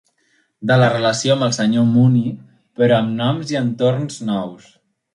[0.71, 2.33] De la relació amb el senyor Mooney,
[2.83, 4.71] però amb noms i entorns nous.